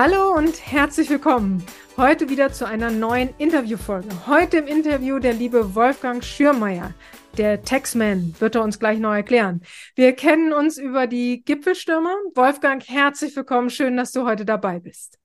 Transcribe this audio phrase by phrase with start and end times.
[0.00, 1.60] Hallo und herzlich willkommen.
[1.96, 4.06] Heute wieder zu einer neuen Interviewfolge.
[4.28, 6.94] Heute im Interview der liebe Wolfgang Schürmeier.
[7.36, 9.60] Der Texman wird er uns gleich noch erklären.
[9.96, 12.14] Wir kennen uns über die Gipfelstürmer.
[12.36, 13.70] Wolfgang, herzlich willkommen.
[13.70, 15.18] Schön, dass du heute dabei bist.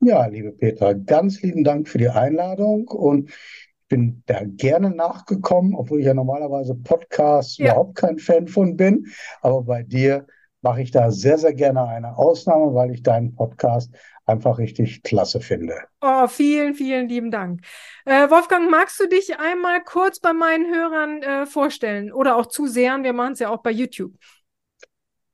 [0.00, 5.74] Ja, liebe Petra, ganz lieben Dank für die Einladung und ich bin da gerne nachgekommen,
[5.74, 7.68] obwohl ich ja normalerweise Podcasts ja.
[7.68, 9.06] überhaupt kein Fan von bin.
[9.40, 10.26] Aber bei dir
[10.62, 13.90] mache ich da sehr, sehr gerne eine Ausnahme, weil ich deinen Podcast
[14.26, 15.74] einfach richtig klasse finde.
[16.00, 17.62] Oh, vielen, vielen lieben Dank.
[18.04, 23.02] Äh, Wolfgang, magst du dich einmal kurz bei meinen Hörern äh, vorstellen oder auch Zusehern?
[23.02, 24.12] Wir machen es ja auch bei YouTube.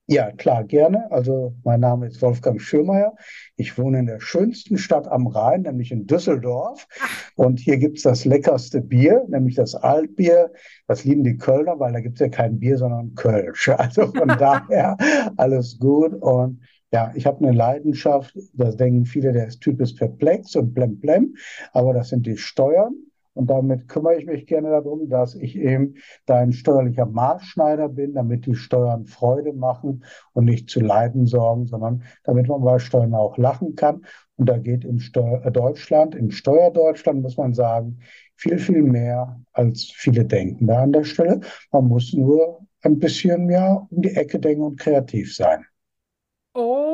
[0.09, 1.10] Ja, klar, gerne.
[1.10, 3.16] Also mein Name ist Wolfgang Schürmeier.
[3.56, 6.87] Ich wohne in der schönsten Stadt am Rhein, nämlich in Düsseldorf.
[7.34, 10.52] Und hier gibt's das leckerste Bier, nämlich das Altbier.
[10.87, 13.69] Das lieben die Kölner, weil da gibt's ja kein Bier, sondern Kölsch.
[13.77, 14.96] Also von daher
[15.37, 16.15] alles gut.
[16.15, 16.60] Und
[16.93, 21.35] ja, ich habe eine Leidenschaft, das denken viele, der Typ ist perplex und blemblem,
[21.73, 22.95] aber das sind die Steuern.
[23.37, 28.46] Und damit kümmere ich mich gerne darum, dass ich eben dein steuerlicher Maßschneider bin, damit
[28.46, 33.37] die Steuern Freude machen und nicht zu Leiden sorgen, sondern damit man bei Steuern auch
[33.37, 34.07] lachen kann.
[34.37, 37.98] Und da geht in Steu äh, Deutschland, in Steuerdeutschland muss man sagen,
[38.37, 41.40] viel, viel mehr, als viele denken da an der Stelle.
[41.73, 45.66] Man muss nur ein bisschen ja um die Ecke denken und kreativ sein.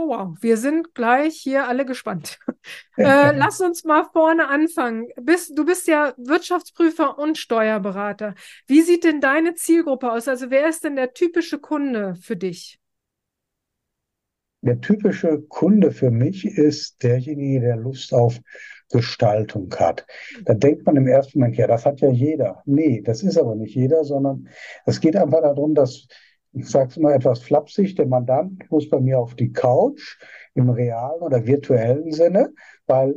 [0.02, 0.36] Oh, wow.
[0.40, 2.38] Wir sind gleich hier alle gespannt.
[2.96, 5.08] äh, lass uns mal vorne anfangen.
[5.20, 8.34] Bist, du bist ja Wirtschaftsprüfer und Steuerberater.
[8.66, 10.26] Wie sieht denn deine Zielgruppe aus?
[10.26, 12.80] Also wer ist denn der typische Kunde für dich?
[14.62, 18.40] Der typische Kunde für mich ist derjenige, der Lust auf
[18.90, 20.06] Gestaltung hat.
[20.44, 22.62] Da denkt man im ersten Moment, ja, das hat ja jeder.
[22.66, 24.48] Nee, das ist aber nicht jeder, sondern
[24.84, 26.06] es geht einfach darum, dass
[26.52, 30.18] ich sage es mal etwas flapsig, der Mandant muss bei mir auf die Couch
[30.54, 32.52] im realen oder virtuellen Sinne,
[32.86, 33.14] weil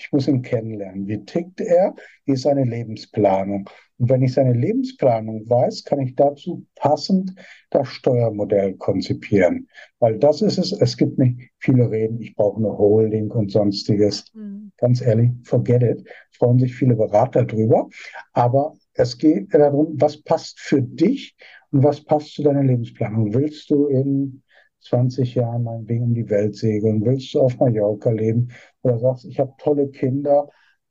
[0.00, 1.06] ich muss ihn kennenlernen.
[1.06, 1.94] Wie tickt er?
[2.24, 3.68] Wie ist seine Lebensplanung?
[3.98, 7.34] Und wenn ich seine Lebensplanung weiß, kann ich dazu passend
[7.68, 9.68] das Steuermodell konzipieren.
[9.98, 14.24] Weil das ist es, es gibt nicht viele Reden, ich brauche eine Holding und sonstiges.
[14.32, 14.72] Mhm.
[14.78, 16.08] Ganz ehrlich, forget it.
[16.32, 17.88] Freuen sich viele Berater drüber.
[18.32, 21.36] Aber es geht darum, was passt für dich
[21.70, 23.34] und was passt zu deiner Lebensplanung?
[23.34, 24.42] Willst du in
[24.80, 27.04] 20 Jahren meinetwegen um die Welt segeln?
[27.04, 28.48] Willst du auf Mallorca leben?
[28.82, 30.48] Oder sagst, ich habe tolle Kinder,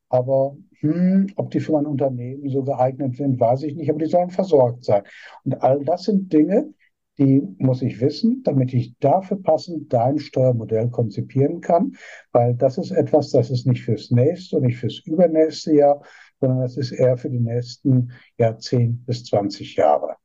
[0.09, 4.09] aber hm, ob die für mein Unternehmen so geeignet sind, weiß ich nicht, aber die
[4.09, 5.03] sollen versorgt sein.
[5.43, 6.73] Und all das sind Dinge,
[7.19, 11.95] die muss ich wissen, damit ich dafür passend dein Steuermodell konzipieren kann,
[12.31, 16.01] weil das ist etwas, das ist nicht fürs nächste und nicht fürs übernächste Jahr,
[16.39, 20.15] sondern das ist eher für die nächsten ja, 10 bis 20 Jahre.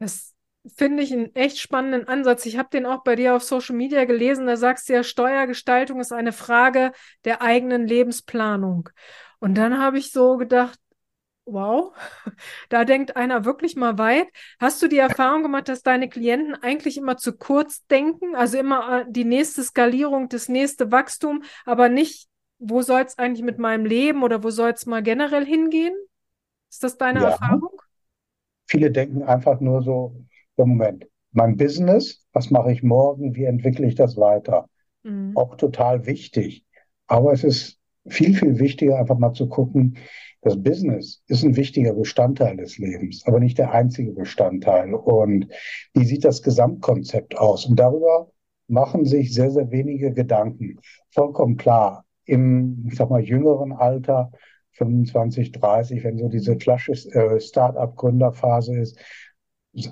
[0.00, 0.31] Das
[0.66, 2.46] finde ich einen echt spannenden Ansatz.
[2.46, 4.46] Ich habe den auch bei dir auf Social Media gelesen.
[4.46, 6.92] Da sagst du ja, Steuergestaltung ist eine Frage
[7.24, 8.88] der eigenen Lebensplanung.
[9.40, 10.78] Und dann habe ich so gedacht,
[11.44, 11.92] wow,
[12.68, 14.28] da denkt einer wirklich mal weit.
[14.60, 18.36] Hast du die Erfahrung gemacht, dass deine Klienten eigentlich immer zu kurz denken?
[18.36, 22.28] Also immer äh, die nächste Skalierung, das nächste Wachstum, aber nicht,
[22.58, 25.94] wo soll es eigentlich mit meinem Leben oder wo soll es mal generell hingehen?
[26.70, 27.30] Ist das deine ja.
[27.30, 27.80] Erfahrung?
[28.66, 30.14] Viele denken einfach nur so,
[30.56, 34.68] im Moment, mein Business, was mache ich morgen, wie entwickle ich das weiter?
[35.02, 35.36] Mhm.
[35.36, 36.64] Auch total wichtig.
[37.06, 39.98] Aber es ist viel, viel wichtiger, einfach mal zu gucken,
[40.42, 44.92] das Business ist ein wichtiger Bestandteil des Lebens, aber nicht der einzige Bestandteil.
[44.92, 45.46] Und
[45.94, 47.66] wie sieht das Gesamtkonzept aus?
[47.66, 48.30] Und darüber
[48.66, 50.80] machen sich sehr, sehr wenige Gedanken.
[51.10, 52.04] Vollkommen klar.
[52.24, 54.32] Im, ich sag mal, jüngeren Alter
[54.72, 58.98] 25, 30, wenn so diese klassische äh, Start-up-Gründerphase ist,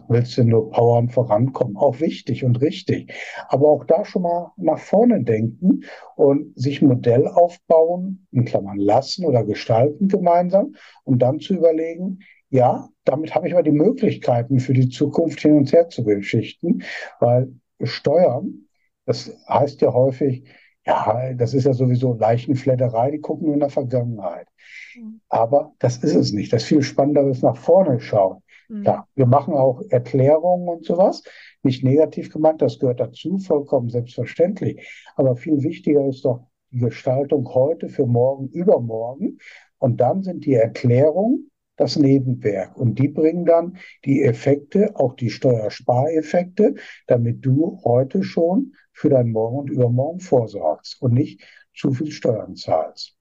[0.09, 1.77] willst du nur powern, vorankommen.
[1.77, 3.13] Auch wichtig und richtig.
[3.49, 5.85] Aber auch da schon mal nach vorne denken
[6.17, 10.75] und sich ein Modell aufbauen, in Klammern lassen oder gestalten gemeinsam,
[11.05, 12.21] um dann zu überlegen,
[12.51, 16.83] ja, damit habe ich aber die Möglichkeiten für die Zukunft hin und her zu beschichten,
[17.21, 17.53] weil
[17.83, 18.67] Steuern,
[19.07, 20.45] das heißt ja häufig,
[20.85, 24.49] ja, das ist ja sowieso Leichenfledderei, die gucken nur in der Vergangenheit.
[24.97, 25.21] Mhm.
[25.29, 26.53] Aber das ist es nicht.
[26.53, 28.43] Das viel Spannendere ist nach vorne schauen.
[28.69, 28.85] Mhm.
[28.85, 31.23] Ja, wir machen auch Erklärungen und sowas.
[31.63, 34.89] Nicht negativ gemeint, das gehört dazu, vollkommen selbstverständlich.
[35.17, 39.39] Aber viel wichtiger ist doch die Gestaltung heute für morgen, übermorgen.
[39.79, 42.77] Und dann sind die Erklärungen das Nebenwerk.
[42.77, 46.75] Und die bringen dann die Effekte, auch die Steuerspareffekte,
[47.07, 51.43] damit du heute schon für dein Morgen und Übermorgen vorsorgst und nicht
[51.75, 53.17] zu viel Steuern zahlst.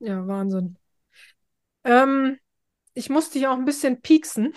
[0.00, 0.76] Ja, Wahnsinn.
[1.86, 2.38] Ähm,
[2.94, 4.54] ich musste dich auch ein bisschen pieksen,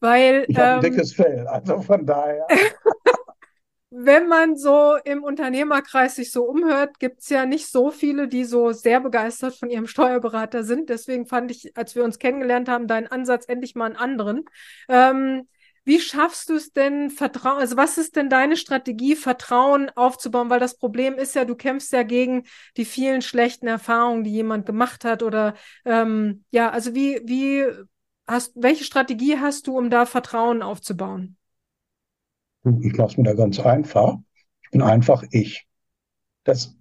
[0.00, 0.44] weil.
[0.48, 2.46] Ich habe ein ähm, dickes Fell, also von daher.
[3.94, 8.44] wenn man so im Unternehmerkreis sich so umhört, gibt es ja nicht so viele, die
[8.44, 10.88] so sehr begeistert von ihrem Steuerberater sind.
[10.88, 14.46] Deswegen fand ich, als wir uns kennengelernt haben, deinen Ansatz endlich mal einen anderen.
[14.88, 15.46] Ähm,
[15.84, 20.48] wie schaffst du es denn, Vertrauen, also was ist denn deine Strategie, Vertrauen aufzubauen?
[20.50, 22.44] Weil das Problem ist ja, du kämpfst ja gegen
[22.76, 27.66] die vielen schlechten Erfahrungen, die jemand gemacht hat oder ähm, ja, also wie, wie
[28.26, 31.36] hast, welche Strategie hast du, um da Vertrauen aufzubauen?
[32.80, 34.18] Ich mache es mir da ganz einfach.
[34.62, 35.66] Ich bin einfach ich.
[36.44, 36.76] Das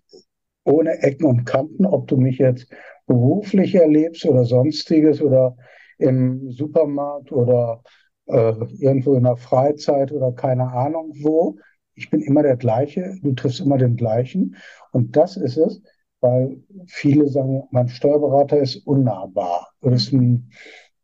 [0.64, 2.68] ohne Ecken und Kanten, ob du mich jetzt
[3.08, 5.58] beruflich erlebst oder sonstiges oder
[5.98, 7.84] im Supermarkt oder
[8.28, 11.58] äh, irgendwo in der Freizeit oder keine Ahnung wo.
[11.96, 14.56] Ich bin immer der gleiche, du triffst immer den gleichen.
[14.92, 15.82] Und das ist es,
[16.22, 19.70] weil viele sagen, mein Steuerberater ist unnahbar.
[19.82, 20.52] Oder ist ein,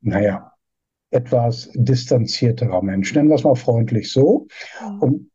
[0.01, 0.53] naja,
[1.09, 3.13] etwas distanzierterer Mensch.
[3.13, 4.47] Nennen wir es mal freundlich so.
[4.81, 4.99] Mhm.
[4.99, 5.31] Und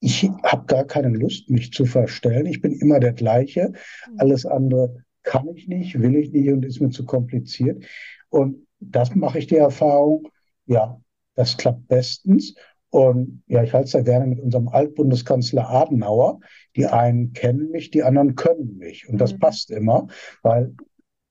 [0.00, 2.46] ich habe gar keine Lust, mich zu verstellen.
[2.46, 3.68] Ich bin immer der gleiche.
[3.68, 4.18] Mhm.
[4.18, 7.84] Alles andere kann ich nicht, will ich nicht und ist mir zu kompliziert.
[8.30, 10.28] Und das mache ich die Erfahrung,
[10.70, 11.00] ja,
[11.34, 12.54] das klappt bestens.
[12.90, 16.40] Und ja, ich halte es da gerne mit unserem Altbundeskanzler Adenauer.
[16.76, 19.08] Die einen kennen mich, die anderen können mich.
[19.08, 19.38] Und das mhm.
[19.40, 20.06] passt immer,
[20.42, 20.74] weil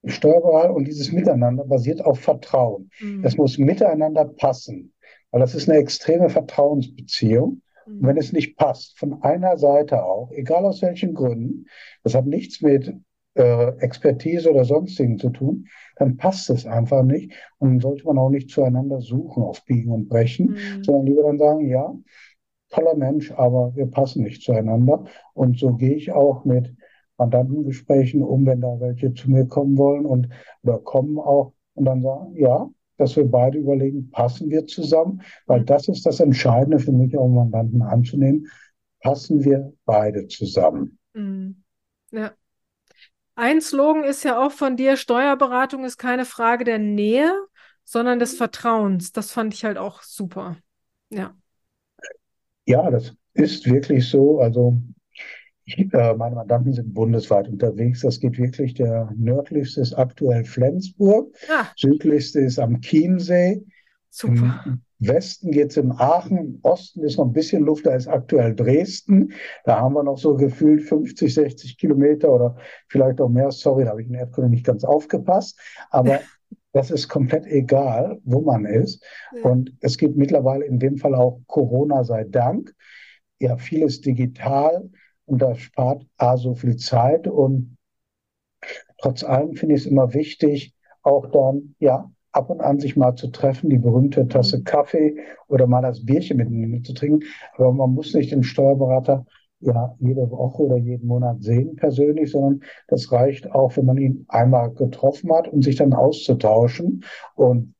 [0.06, 2.92] Steuerberater und dieses Miteinander basiert auf Vertrauen.
[3.00, 3.24] Mhm.
[3.24, 4.94] Das muss miteinander passen,
[5.32, 7.62] weil das ist eine extreme Vertrauensbeziehung.
[7.86, 8.00] Mhm.
[8.00, 11.66] Und wenn es nicht passt, von einer Seite auch, egal aus welchen Gründen,
[12.04, 12.94] das hat nichts mit
[13.36, 15.68] äh, Expertise oder sonstigen zu tun,
[15.98, 17.34] dann passt es einfach nicht.
[17.58, 20.84] Und dann sollte man auch nicht zueinander suchen auf Biegen und Brechen, mhm.
[20.84, 21.94] sondern lieber dann sagen, ja,
[22.70, 25.06] toller Mensch, aber wir passen nicht zueinander.
[25.34, 26.76] Und so gehe ich auch mit
[27.18, 30.30] Mandantengesprächen um, wenn da welche zu mir kommen wollen und
[30.64, 35.64] oder kommen auch und dann sagen, ja, dass wir beide überlegen, passen wir zusammen, weil
[35.64, 38.48] das ist das Entscheidende für mich, auch Mandanten anzunehmen.
[39.02, 40.98] Passen wir beide zusammen?
[41.14, 41.64] Mhm.
[42.12, 42.32] Ja.
[43.40, 47.32] Ein Slogan ist ja auch von dir, Steuerberatung ist keine Frage der Nähe,
[47.86, 49.14] sondern des Vertrauens.
[49.14, 50.58] Das fand ich halt auch super.
[51.10, 51.34] Ja.
[52.66, 54.42] Ja, das ist wirklich so.
[54.42, 54.82] Also
[55.66, 58.02] äh, meine Mandanten sind bundesweit unterwegs.
[58.02, 58.74] Das geht wirklich.
[58.74, 61.34] Der nördlichste ist aktuell Flensburg.
[61.50, 61.68] Ah.
[61.78, 63.64] Südlichste ist am Chiemsee.
[64.10, 64.64] Super.
[64.66, 66.38] Im Westen geht es in Aachen.
[66.38, 67.86] Im Osten ist noch ein bisschen Luft.
[67.86, 69.34] Da ist aktuell Dresden.
[69.64, 72.56] Da haben wir noch so gefühlt 50, 60 Kilometer oder
[72.88, 73.52] vielleicht auch mehr.
[73.52, 75.60] Sorry, da habe ich in Erdkunde nicht ganz aufgepasst.
[75.90, 76.20] Aber
[76.74, 79.04] das ist komplett egal, wo man ist.
[79.36, 79.50] Ja.
[79.50, 82.74] Und es gibt mittlerweile in dem Fall auch Corona sei Dank.
[83.40, 84.90] Ja, vieles digital
[85.26, 87.78] und das spart A so viel Zeit und
[88.98, 90.74] trotz allem finde ich es immer wichtig,
[91.04, 94.64] auch dann, ja, ab und an sich mal zu treffen, die berühmte Tasse mhm.
[94.64, 95.18] Kaffee
[95.48, 97.26] oder mal das Bierchen miteinander zu trinken.
[97.56, 99.26] Aber man muss nicht den Steuerberater
[99.62, 104.26] ja jede Woche oder jeden Monat sehen persönlich, sondern das reicht auch, wenn man ihn
[104.30, 107.04] einmal getroffen hat und sich dann auszutauschen.
[107.36, 107.76] Und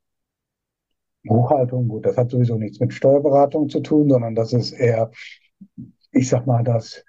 [1.24, 5.12] Buchhaltung, gut, das hat sowieso nichts mit Steuerberatung zu tun, sondern das ist eher,
[6.12, 7.04] ich sag mal, das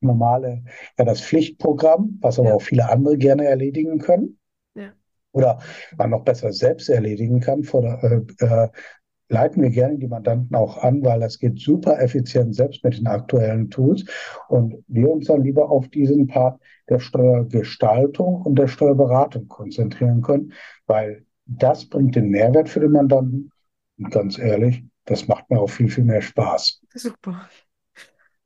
[0.00, 0.62] normale,
[0.98, 2.54] ja, das Pflichtprogramm, was aber ja.
[2.54, 4.38] auch viele andere gerne erledigen können.
[5.36, 5.58] Oder
[5.98, 7.62] man noch besser selbst erledigen kann.
[7.62, 8.68] Der, äh, äh,
[9.28, 13.06] leiten wir gerne die Mandanten auch an, weil das geht super effizient selbst mit den
[13.06, 14.04] aktuellen Tools.
[14.48, 20.52] Und wir uns dann lieber auf diesen Part der Steuergestaltung und der Steuerberatung konzentrieren können,
[20.86, 23.50] weil das bringt den Mehrwert für den Mandanten.
[23.98, 26.80] Und ganz ehrlich, das macht mir auch viel, viel mehr Spaß.
[26.94, 27.48] Super.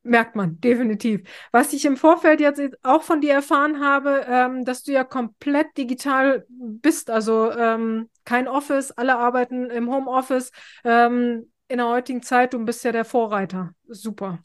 [0.02, 1.28] Merkt man, definitiv.
[1.52, 5.76] Was ich im Vorfeld jetzt auch von dir erfahren habe, ähm, dass du ja komplett
[5.76, 10.52] digital bist, also ähm, kein Office, alle arbeiten im Homeoffice.
[10.84, 13.74] Ähm, in der heutigen Zeit, du bist ja der Vorreiter.
[13.88, 14.38] Super.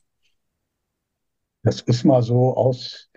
[1.64, 3.10] Das ist mal so aus,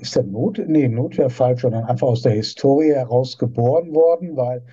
[0.00, 4.64] ist der Not, nee, Notwehr falsch, sondern einfach aus der Historie heraus geboren worden, weil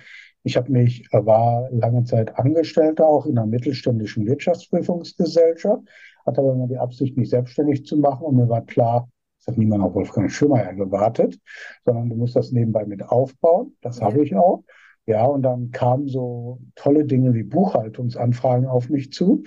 [0.44, 5.82] ich habe mich, war lange Zeit Angestellter auch in einer mittelständischen Wirtschaftsprüfungsgesellschaft
[6.26, 8.24] hatte aber immer die Absicht, mich selbstständig zu machen.
[8.24, 11.38] Und mir war klar, das hat niemand auf Wolfgang Schirmeier gewartet,
[11.84, 13.76] sondern du musst das nebenbei mit aufbauen.
[13.80, 14.06] Das ja.
[14.06, 14.64] habe ich auch.
[15.06, 19.42] Ja, und dann kamen so tolle Dinge wie Buchhaltungsanfragen auf mich zu,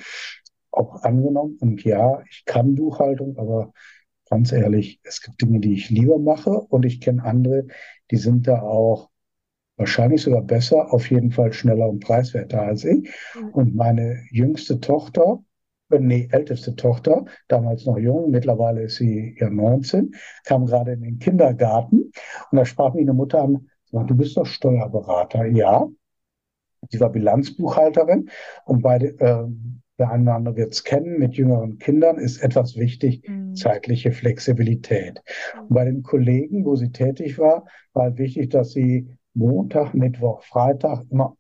[0.71, 1.57] auch angenommen.
[1.59, 3.73] Und ja, ich kann Buchhaltung, aber
[4.29, 7.65] ganz ehrlich, es gibt Dinge, die ich lieber mache und ich kenne andere,
[8.11, 9.09] die sind da auch
[9.77, 13.09] wahrscheinlich sogar besser, auf jeden Fall schneller und preiswerter als ich.
[13.53, 15.39] Und meine jüngste Tochter,
[15.89, 20.15] nee, älteste Tochter, damals noch jung, mittlerweile ist sie ja 19,
[20.45, 22.11] kam gerade in den Kindergarten
[22.51, 25.45] und da sprach mich eine Mutter an, du bist doch Steuerberater.
[25.45, 25.87] Ja,
[26.89, 28.29] sie war Bilanzbuchhalterin
[28.65, 29.45] und bei, äh,
[29.99, 33.55] der eine oder andere wird es kennen, mit jüngeren Kindern ist etwas wichtig, mhm.
[33.55, 35.23] zeitliche Flexibilität.
[35.61, 40.43] Und bei den Kollegen, wo sie tätig war, war halt wichtig, dass sie Montag, Mittwoch,
[40.43, 41.37] Freitag immer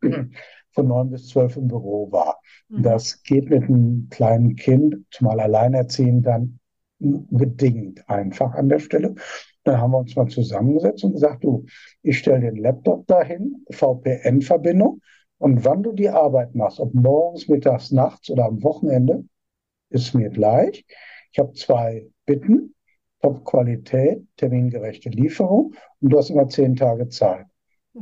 [0.77, 2.39] von neun bis zwölf im Büro war.
[2.69, 2.83] Mhm.
[2.83, 6.59] Das geht mit einem kleinen Kind, zumal alleinerziehend, dann
[6.99, 9.15] bedingt einfach an der Stelle.
[9.63, 11.65] Dann haben wir uns mal zusammengesetzt und gesagt, du,
[12.03, 15.01] ich stelle den Laptop dahin, VPN-Verbindung,
[15.39, 19.23] und wann du die Arbeit machst, ob morgens, mittags, nachts oder am Wochenende,
[19.89, 20.85] ist mir gleich.
[21.31, 22.75] Ich habe zwei Bitten,
[23.21, 27.45] Top-Qualität, termingerechte Lieferung und du hast immer zehn Tage Zeit.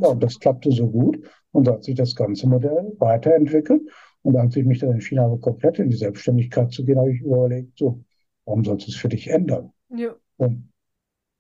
[0.02, 1.20] Ja, und das klappte so gut
[1.52, 3.82] und so hat sich das ganze Modell weiterentwickelt.
[4.22, 7.22] Und als ich mich dann entschieden habe, komplett in die Selbstständigkeit zu gehen, habe ich
[7.22, 8.04] überlegt, so,
[8.46, 9.72] warum sollst du es für dich ändern?
[9.90, 10.16] Ja.
[10.38, 10.72] Und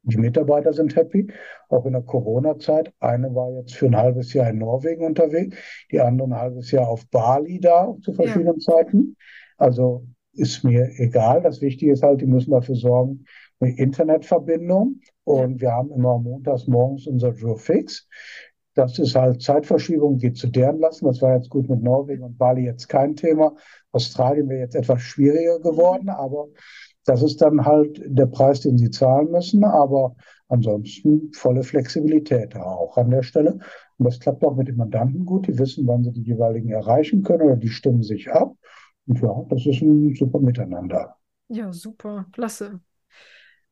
[0.03, 1.27] die Mitarbeiter sind happy,
[1.69, 2.93] auch in der Corona-Zeit.
[2.99, 5.57] Eine war jetzt für ein halbes Jahr in Norwegen unterwegs,
[5.91, 8.75] die andere ein halbes Jahr auf Bali da zu verschiedenen ja.
[8.75, 9.15] Zeiten.
[9.57, 11.41] Also ist mir egal.
[11.41, 13.25] Das Wichtige ist halt, die müssen dafür sorgen,
[13.59, 14.99] eine Internetverbindung.
[15.25, 18.07] Und wir haben immer montags morgens unser Joe Fix.
[18.75, 21.05] Das ist halt Zeitverschiebung, geht zu deren lassen.
[21.05, 23.55] Das war jetzt gut mit Norwegen und Bali jetzt kein Thema.
[23.91, 26.09] Australien wäre jetzt etwas schwieriger geworden, mhm.
[26.09, 26.47] aber
[27.05, 30.15] das ist dann halt der Preis, den sie zahlen müssen, aber
[30.47, 33.59] ansonsten volle Flexibilität auch an der Stelle.
[33.97, 35.47] Und das klappt auch mit den Mandanten gut.
[35.47, 38.55] Die wissen, wann sie die jeweiligen erreichen können oder die stimmen sich ab.
[39.07, 41.15] Und ja, das ist ein super Miteinander.
[41.47, 42.79] Ja, super, klasse.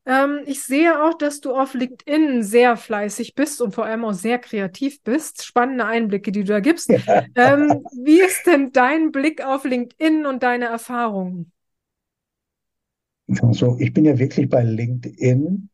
[0.06, 4.12] Ähm, ich sehe auch, dass du auf LinkedIn sehr fleißig bist und vor allem auch
[4.12, 5.44] sehr kreativ bist.
[5.44, 6.90] Spannende Einblicke, die du da gibst.
[7.36, 11.52] Ähm, wie ist denn dein Blick auf LinkedIn und deine Erfahrungen?
[13.52, 15.70] So, ich bin ja wirklich bei LinkedIn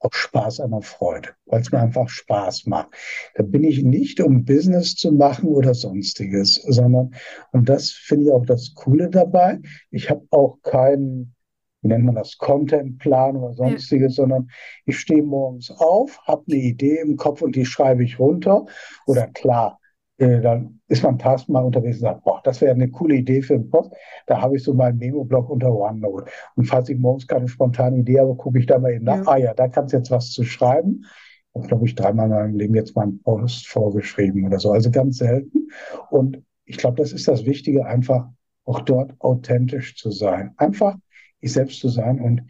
[0.00, 2.88] aus Spaß an der Freude, weil es mir einfach Spaß macht.
[3.34, 7.14] Da bin ich nicht, um Business zu machen oder sonstiges, sondern,
[7.52, 9.60] und das finde ich auch das Coole dabei,
[9.90, 11.34] ich habe auch keinen,
[11.82, 14.22] wie nennt man das, Contentplan oder sonstiges, ja.
[14.22, 14.50] sondern
[14.84, 18.66] ich stehe morgens auf, habe eine Idee im Kopf und die schreibe ich runter.
[19.06, 19.80] Oder klar,
[20.18, 23.54] äh, dann ist man tausendmal unterwegs und sagt, boah, das wäre eine coole Idee für
[23.54, 23.92] einen Post.
[24.26, 26.30] Da habe ich so meinen Memo-Blog unter OneNote.
[26.56, 29.32] Und falls ich morgens keine spontane Idee habe, gucke ich da mal eben nach, ja.
[29.32, 31.06] ah ja, da kannst du jetzt was zu schreiben.
[31.54, 34.70] Ich glaube ich, dreimal in meinem Leben jetzt mal einen Post vorgeschrieben oder so.
[34.70, 35.68] Also ganz selten.
[36.10, 38.28] Und ich glaube, das ist das Wichtige, einfach
[38.64, 40.52] auch dort authentisch zu sein.
[40.58, 40.96] Einfach
[41.40, 42.42] ich selbst zu sein und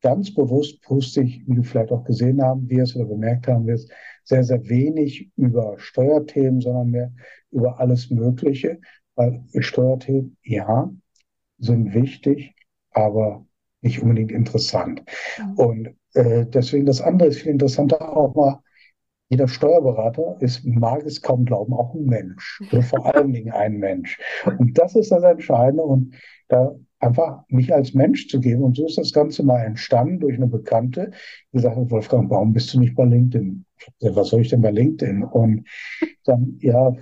[0.00, 3.90] ganz bewusst poste ich, wie du vielleicht auch gesehen haben wirst oder bemerkt haben wirst,
[4.24, 7.12] sehr, sehr wenig über Steuerthemen, sondern mehr
[7.50, 8.80] über alles Mögliche,
[9.14, 10.90] weil Steuerthemen, ja,
[11.58, 12.54] sind wichtig,
[12.92, 13.44] aber
[13.80, 15.02] nicht unbedingt interessant.
[15.38, 15.54] Mhm.
[15.54, 18.60] Und äh, deswegen das andere ist viel interessanter auch mal,
[19.30, 22.62] jeder Steuerberater ist, mag es kaum glauben, auch ein Mensch.
[22.72, 24.18] Oder vor allen Dingen ein Mensch.
[24.58, 25.82] Und das ist das Entscheidende.
[25.82, 26.14] Und
[26.48, 28.62] da einfach mich als Mensch zu geben.
[28.62, 31.10] Und so ist das Ganze mal entstanden durch eine Bekannte,
[31.52, 33.64] die gesagt hat, Wolfgang, warum bist du nicht bei LinkedIn?
[34.00, 35.22] Was soll ich denn bei LinkedIn?
[35.24, 35.68] Und
[36.24, 36.92] dann, ja,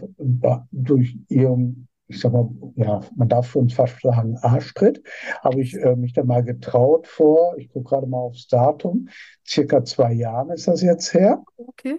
[0.70, 5.02] durch ihren, ich sag mal, ja, man darf für uns fast sagen, Arschtritt,
[5.42, 9.08] habe ich äh, mich dann mal getraut vor, ich gucke gerade mal aufs Datum,
[9.46, 11.42] circa zwei Jahren ist das jetzt her.
[11.56, 11.96] Okay.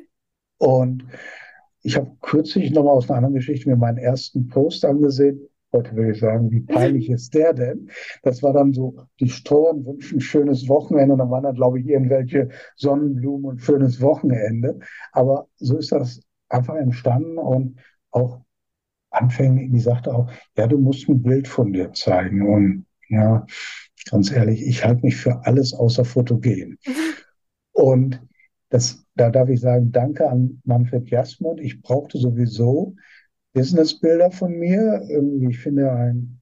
[0.60, 1.06] Und
[1.82, 6.12] ich habe kürzlich nochmal aus einer anderen Geschichte mir meinen ersten Post angesehen Heute würde
[6.12, 7.90] ich sagen, wie peinlich ist der denn?
[8.24, 11.88] Das war dann so, die Steuern wünschen schönes Wochenende und dann waren da, glaube ich,
[11.88, 14.80] irgendwelche Sonnenblumen und schönes Wochenende.
[15.12, 17.80] Aber so ist das einfach entstanden und
[18.12, 18.42] auch
[19.10, 22.48] anfänglich, die sagte auch, ja, du musst ein Bild von dir zeigen.
[22.48, 23.46] Und ja,
[24.10, 26.78] ganz ehrlich, ich halte mich für alles außer fotogen.
[27.72, 28.22] Und
[28.70, 31.62] das, da darf ich sagen, danke an Manfred Jasmund.
[31.62, 32.96] Ich brauchte sowieso
[33.58, 35.02] Businessbilder von mir.
[35.50, 36.40] Ich finde, ein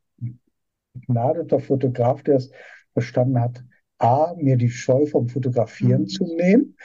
[0.94, 2.52] begnadeter Fotograf, der es
[2.92, 3.64] verstanden hat,
[4.00, 6.08] A, mir die Scheu vom Fotografieren mhm.
[6.08, 6.76] zu nehmen.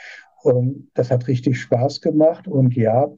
[0.43, 2.47] Und das hat richtig Spaß gemacht.
[2.47, 3.11] Und ja,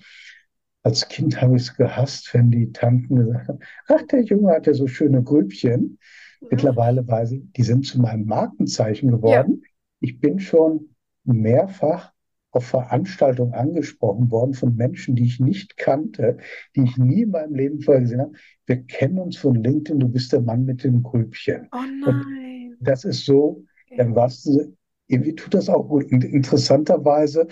[0.81, 4.65] als Kind habe ich es gehasst, wenn die Tanten gesagt haben, ach, der Junge hat
[4.65, 5.99] ja so schöne Grübchen.
[6.41, 6.47] Ja.
[6.49, 9.61] Mittlerweile weiß ich, die sind zu meinem Markenzeichen geworden.
[9.61, 9.69] Ja.
[9.99, 12.12] Ich bin schon mehrfach
[12.53, 16.37] auf Veranstaltungen angesprochen worden von Menschen, die ich nicht kannte,
[16.75, 18.33] die ich nie in meinem Leben vorher gesehen habe.
[18.67, 21.67] Wir kennen uns von LinkedIn, du bist der Mann mit dem Grübchen.
[21.71, 22.75] Oh nein.
[22.79, 23.63] Und das ist so,
[23.97, 24.75] dann warst du,
[25.07, 26.11] irgendwie tut das auch gut.
[26.11, 27.47] Und interessanterweise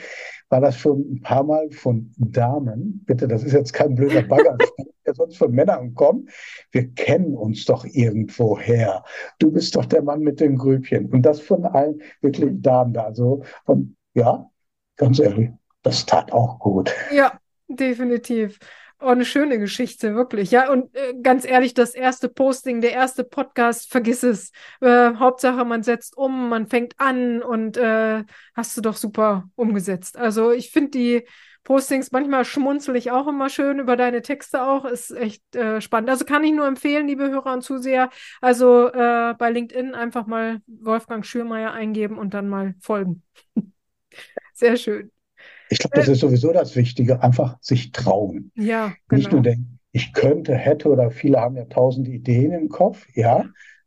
[0.49, 4.57] war das schon ein paar Mal von Damen, bitte, das ist jetzt kein blöder Bagger,
[5.05, 6.29] der sonst von Männern kommt.
[6.71, 9.03] Wir kennen uns doch irgendwo her.
[9.39, 11.07] Du bist doch der Mann mit dem Grübchen.
[11.07, 13.05] Und das von allen wirklich Damen da.
[13.05, 14.50] Also von, ja,
[15.01, 15.49] ganz ehrlich,
[15.81, 16.93] das tat auch gut.
[17.11, 18.59] Ja, definitiv.
[18.99, 20.51] Oh, eine schöne Geschichte, wirklich.
[20.51, 24.51] Ja, und äh, ganz ehrlich, das erste Posting, der erste Podcast, vergiss es.
[24.79, 30.17] Äh, Hauptsache, man setzt um, man fängt an und äh, hast du doch super umgesetzt.
[30.17, 31.27] Also ich finde die
[31.63, 34.85] Postings manchmal schmunzel ich auch immer schön über deine Texte auch.
[34.85, 36.11] Ist echt äh, spannend.
[36.11, 38.11] Also kann ich nur empfehlen, liebe Hörer und Zuseher.
[38.39, 43.23] Also äh, bei LinkedIn einfach mal Wolfgang Schürmeier eingeben und dann mal folgen.
[44.61, 45.11] Sehr schön.
[45.71, 48.51] Ich glaube, das äh, ist sowieso das Wichtige, einfach sich trauen.
[48.53, 49.17] Ja, genau.
[49.17, 53.45] Nicht nur denken, ich könnte, hätte oder viele haben ja tausend Ideen im Kopf, ja,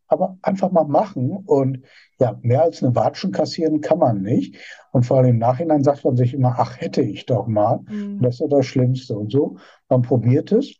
[0.08, 1.84] aber einfach mal machen und
[2.18, 4.56] ja, mehr als eine Watschen kassieren kann man nicht.
[4.90, 7.80] Und vor allem im Nachhinein sagt man sich immer, ach, hätte ich doch mal.
[7.88, 8.20] Mhm.
[8.20, 9.16] Das ist das Schlimmste.
[9.16, 10.74] Und so, man probiert es.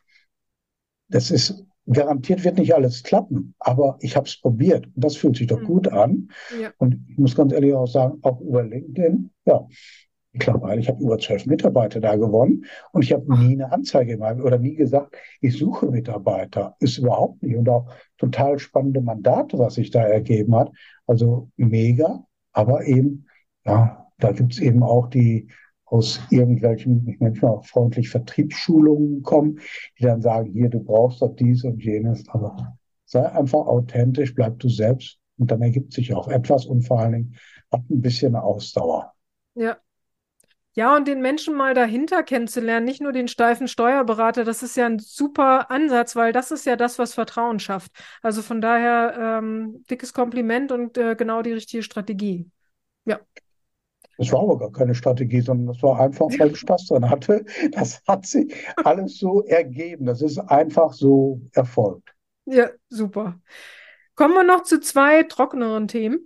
[1.07, 5.47] Das ist garantiert wird nicht alles klappen, aber ich habe es probiert das fühlt sich
[5.47, 5.65] doch mhm.
[5.65, 6.29] gut an.
[6.59, 6.71] Ja.
[6.77, 9.67] Und ich muss ganz ehrlich auch sagen, auch über LinkedIn, ja,
[10.35, 14.39] mittlerweile, ich habe über zwölf Mitarbeiter da gewonnen und ich habe nie eine Anzeige gemacht
[14.41, 16.75] oder nie gesagt, ich suche Mitarbeiter.
[16.79, 17.55] Ist überhaupt nicht.
[17.55, 17.87] Und auch
[18.17, 20.71] total spannende Mandate, was sich da ergeben hat.
[21.07, 23.27] Also mega, aber eben,
[23.65, 25.47] ja, da gibt es eben auch die
[25.85, 29.59] aus irgendwelchen, manchmal auch freundlich Vertriebsschulungen kommen,
[29.99, 34.59] die dann sagen, hier, du brauchst doch dies und jenes, aber sei einfach authentisch, bleib
[34.59, 37.35] du selbst und dann ergibt sich auch etwas und vor allen Dingen
[37.71, 39.13] hat ein bisschen Ausdauer.
[39.53, 39.77] Ja,
[40.77, 44.85] ja, und den Menschen mal dahinter kennenzulernen, nicht nur den steifen Steuerberater, das ist ja
[44.85, 47.93] ein super Ansatz, weil das ist ja das, was Vertrauen schafft.
[48.21, 52.51] Also von daher ähm, dickes Kompliment und äh, genau die richtige Strategie.
[53.05, 53.21] Ja.
[54.17, 57.45] Das war aber gar keine Strategie, sondern das war einfach, weil ich Spaß dran hatte.
[57.71, 60.05] Das hat sich alles so ergeben.
[60.05, 62.13] Das ist einfach so erfolgt.
[62.45, 63.39] Ja, super.
[64.15, 66.25] Kommen wir noch zu zwei trockeneren Themen.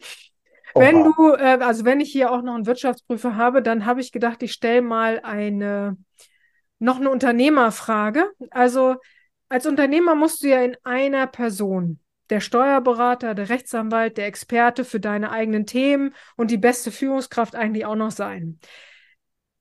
[0.75, 4.11] Wenn du, äh, also wenn ich hier auch noch einen Wirtschaftsprüfer habe, dann habe ich
[4.11, 5.97] gedacht, ich stelle mal eine,
[6.77, 8.29] noch eine Unternehmerfrage.
[8.51, 8.97] Also
[9.49, 14.99] als Unternehmer musst du ja in einer Person, der Steuerberater, der Rechtsanwalt, der Experte für
[14.99, 18.59] deine eigenen Themen und die beste Führungskraft eigentlich auch noch sein.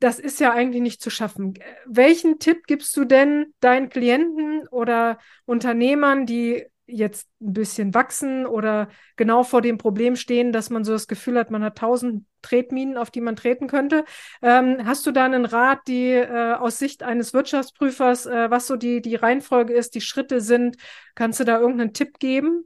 [0.00, 1.54] Das ist ja eigentlich nicht zu schaffen.
[1.86, 8.88] Welchen Tipp gibst du denn deinen Klienten oder Unternehmern, die jetzt ein bisschen wachsen oder
[9.16, 12.96] genau vor dem Problem stehen, dass man so das Gefühl hat, man hat tausend Tretminen,
[12.96, 14.04] auf die man treten könnte.
[14.42, 18.76] Ähm, hast du da einen Rat, die äh, aus Sicht eines Wirtschaftsprüfers, äh, was so
[18.76, 20.76] die, die Reihenfolge ist, die Schritte sind?
[21.14, 22.64] Kannst du da irgendeinen Tipp geben?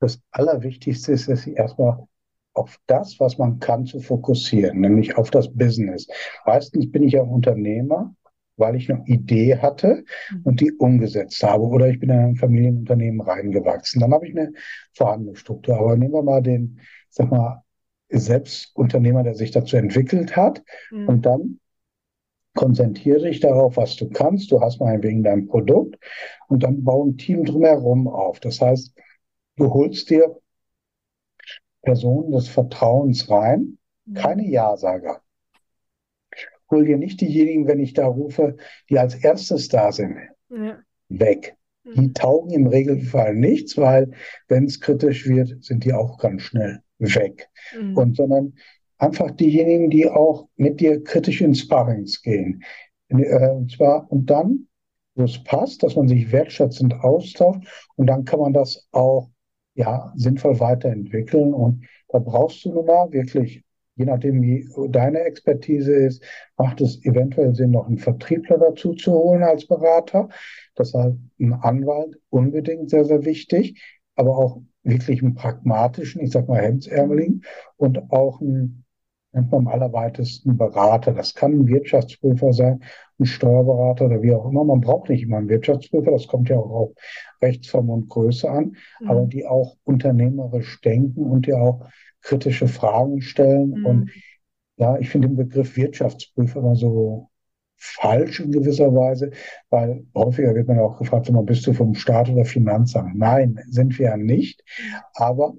[0.00, 2.06] Das Allerwichtigste ist, dass sie erstmal
[2.54, 6.08] auf das, was man kann, zu fokussieren, nämlich auf das Business.
[6.44, 8.14] Meistens bin ich ja Unternehmer
[8.58, 10.04] weil ich eine Idee hatte
[10.44, 11.64] und die umgesetzt habe.
[11.64, 14.00] Oder ich bin in ein Familienunternehmen reingewachsen.
[14.00, 14.52] Dann habe ich eine
[14.94, 15.78] vorhandene Struktur.
[15.78, 17.62] Aber nehmen wir mal den, sag mal,
[18.10, 20.62] Selbstunternehmer, der sich dazu entwickelt hat.
[20.90, 21.08] Mhm.
[21.08, 21.60] Und dann
[22.54, 24.50] konzentriere dich darauf, was du kannst.
[24.50, 25.98] Du hast mal wegen dein Produkt
[26.48, 28.40] und dann bau ein Team drumherum auf.
[28.40, 28.94] Das heißt,
[29.56, 30.36] du holst dir
[31.82, 34.14] Personen des Vertrauens rein, mhm.
[34.14, 35.22] keine Ja-Sager
[36.70, 38.56] hol dir nicht diejenigen, wenn ich da rufe,
[38.90, 40.16] die als erstes da sind.
[40.50, 40.78] Ja.
[41.08, 41.56] Weg.
[41.84, 42.14] Die mhm.
[42.14, 44.10] taugen im Regelfall nichts, weil
[44.48, 47.48] wenn es kritisch wird, sind die auch ganz schnell weg.
[47.78, 47.96] Mhm.
[47.96, 48.54] Und sondern
[48.98, 52.62] einfach diejenigen, die auch mit dir kritisch ins Sparrings gehen.
[53.08, 54.68] Äh, und zwar, und dann,
[55.14, 59.30] wo es passt, dass man sich wertschätzend austauscht und dann kann man das auch
[59.74, 61.54] ja, sinnvoll weiterentwickeln.
[61.54, 63.62] Und da brauchst du nun mal wirklich
[63.98, 66.22] je nachdem, wie deine Expertise ist,
[66.56, 70.28] macht es eventuell Sinn, noch einen Vertriebler dazu zu holen als Berater.
[70.76, 73.82] Das heißt, ein Anwalt unbedingt sehr, sehr wichtig,
[74.14, 77.42] aber auch wirklich einen pragmatischen, ich sag mal hemdsärmeligen
[77.76, 78.84] und auch einen,
[79.32, 81.12] nennt man am allerweitesten Berater.
[81.12, 82.80] Das kann ein Wirtschaftsprüfer sein,
[83.18, 84.62] ein Steuerberater oder wie auch immer.
[84.62, 86.90] Man braucht nicht immer einen Wirtschaftsprüfer, das kommt ja auch auf
[87.42, 89.10] Rechtsform und Größe an, mhm.
[89.10, 91.88] aber die auch unternehmerisch denken und ja auch
[92.28, 93.70] kritische Fragen stellen.
[93.70, 93.86] Mhm.
[93.86, 94.10] Und
[94.76, 97.30] ja, ich finde den Begriff Wirtschaftsprüfer immer so
[97.76, 99.30] falsch in gewisser Weise,
[99.70, 103.16] weil häufiger wird man auch gefragt, mal, bist du vom Staat oder Finanzamt?
[103.16, 104.62] Nein, sind wir ja nicht.
[105.14, 105.54] Aber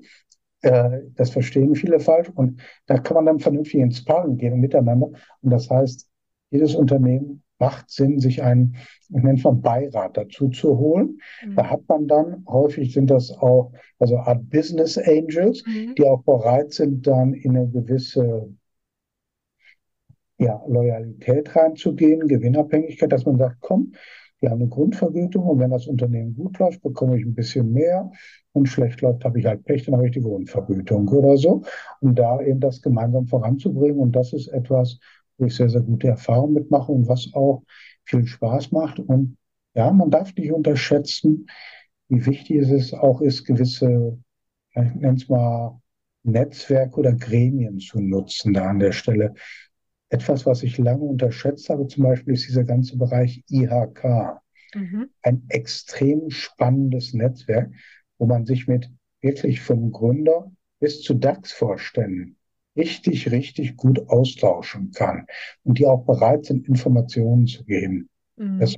[0.61, 5.07] äh, das verstehen viele falsch und da kann man dann vernünftig ins Paaren gehen miteinander.
[5.41, 6.07] Und das heißt,
[6.51, 8.75] jedes Unternehmen macht Sinn, sich einen,
[9.09, 11.19] ich nenne es mal Beirat dazu zu holen.
[11.45, 11.55] Mhm.
[11.55, 15.95] Da hat man dann, häufig sind das auch, also Art Business Angels, mhm.
[15.95, 18.49] die auch bereit sind, dann in eine gewisse
[20.37, 23.93] ja, Loyalität reinzugehen, Gewinnabhängigkeit, dass man sagt, komm,
[24.39, 28.09] wir haben eine Grundvergütung und wenn das Unternehmen gut läuft, bekomme ich ein bisschen mehr
[28.53, 31.63] und schlecht läuft, habe ich halt Pech, dann habe ich die Grundvergütung oder so.
[31.99, 34.99] Um da eben das gemeinsam voranzubringen und das ist etwas,
[35.39, 37.63] wo ich sehr, sehr gute Erfahrungen mitmache und was auch
[38.05, 38.99] viel Spaß macht.
[38.99, 39.37] Und
[39.73, 41.47] ja, man darf nicht unterschätzen,
[42.09, 44.17] wie wichtig es ist, auch ist, gewisse,
[44.71, 45.79] ich nenne es mal,
[46.23, 49.33] Netzwerke oder Gremien zu nutzen da an der Stelle.
[50.09, 54.41] Etwas, was ich lange unterschätzt habe, zum Beispiel ist dieser ganze Bereich IHK.
[54.75, 55.09] Mhm.
[55.21, 57.71] Ein extrem spannendes Netzwerk,
[58.17, 58.89] wo man sich mit
[59.21, 62.38] wirklich vom Gründer bis zu DAX-Vorständen
[62.79, 65.25] richtig, richtig gut austauschen kann
[65.63, 68.09] und die auch bereit sind, Informationen zu geben.
[68.37, 68.59] Mhm.
[68.59, 68.75] Das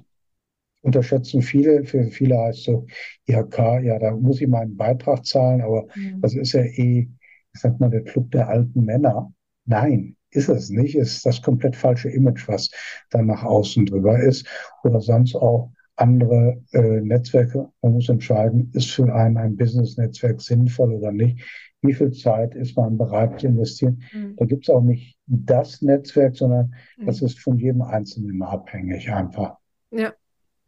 [0.81, 1.85] unterschätzen viele.
[1.85, 2.85] Für viele heißt so,
[3.27, 6.21] IHK, ja, da muss ich meinen Beitrag zahlen, aber mhm.
[6.21, 7.07] das ist ja eh,
[7.53, 9.31] ich sag mal, der Club der alten Männer.
[9.65, 10.95] Nein, ist es nicht.
[10.95, 12.69] Ist das komplett falsche Image, was
[13.09, 14.47] da nach außen drüber ist.
[14.83, 17.69] Oder sonst auch andere äh, Netzwerke.
[17.81, 21.43] Man muss entscheiden, ist für einen ein Business-Netzwerk sinnvoll oder nicht.
[21.81, 24.03] Wie viel Zeit ist man bereit zu investieren?
[24.11, 24.35] Mhm.
[24.37, 27.05] Da gibt es auch nicht das Netzwerk, sondern mhm.
[27.05, 29.57] das ist von jedem Einzelnen immer abhängig einfach.
[29.89, 30.13] Ja,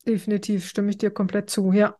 [0.07, 1.95] definitiv stimme ich dir komplett zu, ja.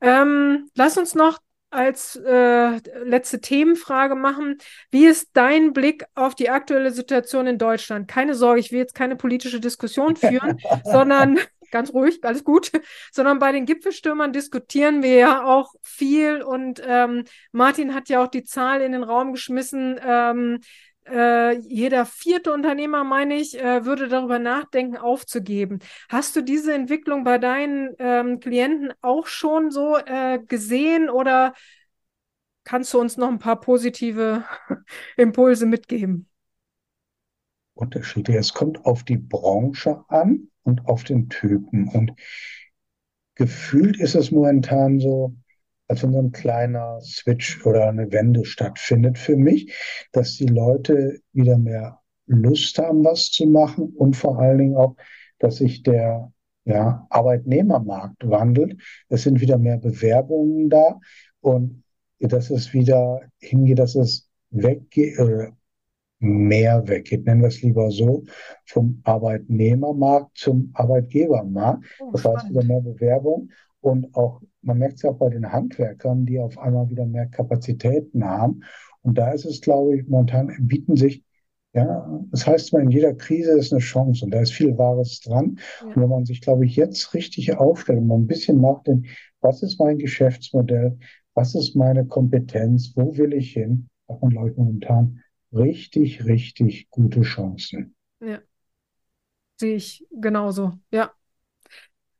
[0.00, 1.38] Ähm, lass uns noch
[1.70, 4.58] als äh, letzte Themenfrage machen.
[4.90, 8.08] Wie ist dein Blick auf die aktuelle Situation in Deutschland?
[8.08, 11.38] Keine Sorge, ich will jetzt keine politische Diskussion führen, sondern
[11.70, 12.72] ganz ruhig, alles gut,
[13.12, 18.28] sondern bei den Gipfelstürmern diskutieren wir ja auch viel und ähm, Martin hat ja auch
[18.28, 20.00] die Zahl in den Raum geschmissen.
[20.04, 20.60] Ähm,
[21.08, 25.78] äh, jeder vierte Unternehmer, meine ich, äh, würde darüber nachdenken, aufzugeben.
[26.08, 31.54] Hast du diese Entwicklung bei deinen ähm, Klienten auch schon so äh, gesehen oder
[32.64, 34.44] kannst du uns noch ein paar positive
[35.16, 36.28] Impulse mitgeben?
[37.74, 38.36] Unterschiede.
[38.36, 41.88] Es kommt auf die Branche an und auf den Typen.
[41.88, 42.12] Und
[43.34, 45.34] gefühlt ist es momentan so,
[45.88, 49.72] als wenn so ein kleiner Switch oder eine Wende stattfindet für mich,
[50.12, 54.96] dass die Leute wieder mehr Lust haben, was zu machen und vor allen Dingen auch,
[55.38, 56.32] dass sich der
[56.64, 58.80] ja, Arbeitnehmermarkt wandelt.
[59.08, 60.98] Es sind wieder mehr Bewerbungen da
[61.40, 61.84] und
[62.18, 65.50] dass es wieder hingeht, dass es weggeht, äh,
[66.18, 68.24] mehr weggeht, nennen wir es lieber so,
[68.64, 71.84] vom Arbeitnehmermarkt zum Arbeitgebermarkt.
[72.00, 73.50] Oh, das heißt wieder mehr Bewerbung
[73.80, 77.26] und auch, man merkt es ja auch bei den Handwerkern, die auf einmal wieder mehr
[77.26, 78.62] Kapazitäten haben.
[79.02, 81.22] Und da ist es, glaube ich, momentan bieten sich,
[81.72, 85.20] ja, das heißt mal, in jeder Krise ist eine Chance und da ist viel Wahres
[85.20, 85.58] dran.
[85.80, 85.88] Ja.
[85.88, 89.08] Und wenn man sich, glaube ich, jetzt richtig aufstellt und mal ein bisschen nachdenkt,
[89.40, 90.98] was ist mein Geschäftsmodell,
[91.34, 95.20] was ist meine Kompetenz, wo will ich hin, man, glaube ich, momentan
[95.56, 97.94] richtig, richtig gute Chancen.
[98.20, 98.40] Ja,
[99.56, 101.12] sehe ich genauso, ja.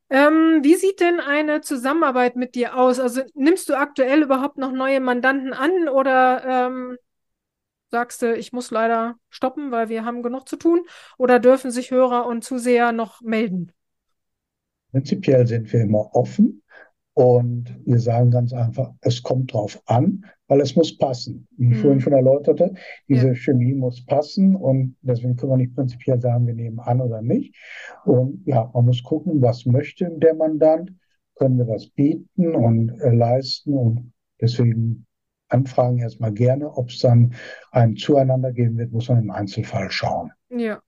[0.08, 3.00] Ähm, wie sieht denn eine Zusammenarbeit mit dir aus?
[3.00, 6.96] Also nimmst du aktuell überhaupt noch neue Mandanten an oder ähm,
[7.90, 10.82] sagst du, ich muss leider stoppen, weil wir haben genug zu tun?
[11.18, 13.72] Oder dürfen sich Hörer und Zuseher noch melden?
[14.92, 16.62] Prinzipiell sind wir immer offen
[17.14, 21.46] und wir sagen ganz einfach, es kommt drauf an, weil es muss passen.
[21.56, 21.80] Wie ich mhm.
[21.80, 22.74] vorhin schon erläuterte,
[23.08, 23.34] diese ja.
[23.34, 27.54] Chemie muss passen und deswegen können wir nicht prinzipiell sagen, wir nehmen an oder nicht.
[28.04, 30.92] Und ja, man muss gucken, was möchte der Mandant,
[31.36, 35.06] können wir das bieten und äh, leisten und deswegen
[35.48, 37.34] anfragen erstmal gerne, ob es dann
[37.70, 40.32] ein Zueinander geben wird, muss man im Einzelfall schauen.
[40.48, 40.82] Ja.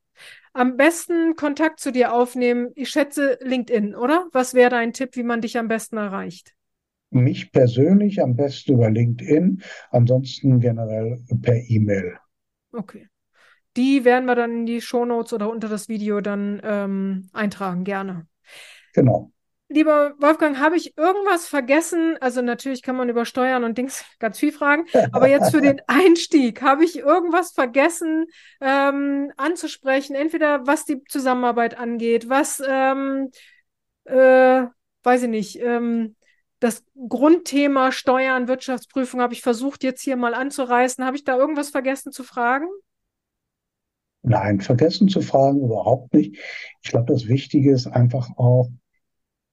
[0.53, 2.71] Am besten Kontakt zu dir aufnehmen.
[2.75, 4.27] Ich schätze LinkedIn, oder?
[4.33, 6.55] Was wäre dein Tipp, wie man dich am besten erreicht?
[7.11, 12.19] Mich persönlich am besten über LinkedIn, ansonsten generell per E-Mail.
[12.73, 13.09] Okay.
[13.77, 18.27] Die werden wir dann in die Shownotes oder unter das Video dann ähm, eintragen, gerne.
[18.93, 19.33] Genau.
[19.71, 22.17] Lieber Wolfgang, habe ich irgendwas vergessen?
[22.21, 25.81] Also natürlich kann man über Steuern und Dings ganz viel fragen, aber jetzt für den
[25.87, 28.27] Einstieg, habe ich irgendwas vergessen
[28.63, 30.17] ähm, anzusprechen?
[30.17, 33.31] Entweder was die Zusammenarbeit angeht, was, ähm,
[34.05, 34.65] äh,
[35.03, 36.17] weiß ich nicht, ähm,
[36.61, 41.05] das Grundthema Steuern, Wirtschaftsprüfung habe ich versucht jetzt hier mal anzureißen.
[41.05, 42.67] Habe ich da irgendwas vergessen zu fragen?
[44.23, 46.37] Nein, vergessen zu fragen überhaupt nicht.
[46.83, 48.69] Ich glaube, das Wichtige ist einfach auch,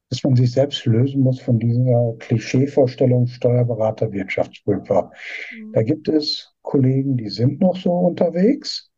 [0.09, 5.11] dass man sich selbst lösen muss von dieser Klischeevorstellung Steuerberater, Wirtschaftsprüfer.
[5.55, 5.71] Mhm.
[5.73, 8.91] Da gibt es Kollegen, die sind noch so unterwegs.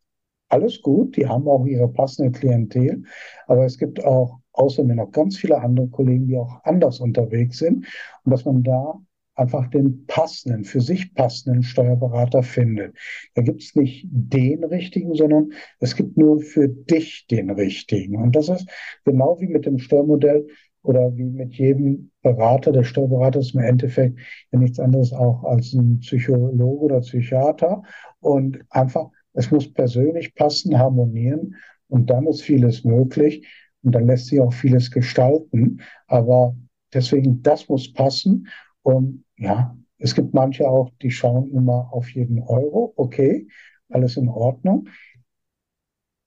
[0.48, 3.04] Alles gut, die haben auch ihre passende Klientel.
[3.46, 7.86] Aber es gibt auch außerdem noch ganz viele andere Kollegen, die auch anders unterwegs sind.
[8.24, 9.00] Und dass man da
[9.38, 12.96] einfach den passenden, für sich passenden Steuerberater findet.
[13.34, 18.16] Da gibt es nicht den richtigen, sondern es gibt nur für dich den richtigen.
[18.16, 18.68] Und das ist
[19.04, 20.48] genau wie mit dem Steuermodell
[20.82, 24.18] oder wie mit jedem Berater, der Steuerberater ist im Endeffekt
[24.50, 27.82] ja nichts anderes auch als ein Psychologe oder Psychiater.
[28.20, 31.56] Und einfach, es muss persönlich passen, harmonieren
[31.88, 33.46] und dann ist vieles möglich.
[33.82, 35.80] und dann lässt sich auch vieles gestalten.
[36.08, 36.56] Aber
[36.92, 38.48] deswegen, das muss passen.
[38.82, 42.92] Und ja, es gibt manche auch, die schauen immer auf jeden Euro.
[42.96, 43.46] Okay,
[43.88, 44.88] alles in Ordnung.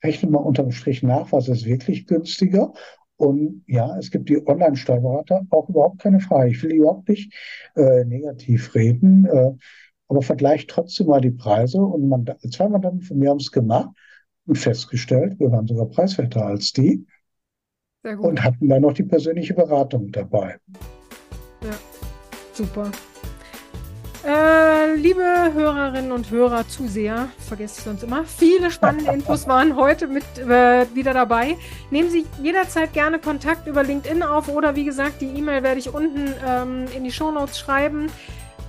[0.04, 2.74] Rechne mal unterm Strich nach, was ist wirklich günstiger.
[3.18, 6.50] Und ja, es gibt die Online-Steuerberater, auch überhaupt keine Frage.
[6.50, 7.34] Ich will überhaupt nicht
[7.76, 9.52] äh, negativ reden, äh,
[10.12, 11.78] aber vergleicht trotzdem mal die Preise.
[11.78, 13.92] Und man, zwei Mandanten von mir haben es gemacht
[14.46, 17.08] und festgestellt, wir waren sogar preiswerter als die
[18.04, 20.58] und hatten dann noch die persönliche Beratung dabei.
[21.64, 21.72] Ja,
[22.52, 22.92] super.
[24.28, 30.08] Äh, liebe Hörerinnen und Hörer, Zuseher, vergesse ich sonst immer, viele spannende Infos waren heute
[30.08, 31.56] mit äh, wieder dabei.
[31.90, 35.94] Nehmen Sie jederzeit gerne Kontakt über LinkedIn auf oder wie gesagt, die E-Mail werde ich
[35.94, 38.10] unten ähm, in die Shownotes schreiben.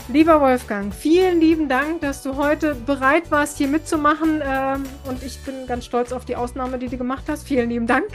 [0.08, 4.42] Lieber Wolfgang, vielen lieben Dank, dass du heute bereit warst, hier mitzumachen.
[4.44, 7.46] Ähm, und ich bin ganz stolz auf die Ausnahme, die du gemacht hast.
[7.46, 8.06] Vielen lieben Dank.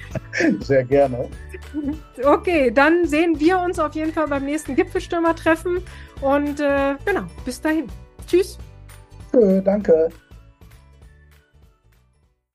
[0.60, 1.28] Sehr gerne.
[2.24, 5.82] Okay, dann sehen wir uns auf jeden Fall beim nächsten Gipfelstürmer-Treffen.
[6.20, 7.88] Und äh, genau, bis dahin.
[8.28, 8.58] Tschüss.
[9.64, 10.10] Danke.